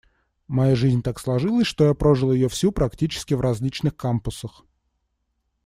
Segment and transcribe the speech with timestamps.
[0.47, 4.65] Моя жизнь так сложилась, что я прожил ее всю практически в различных кампусах.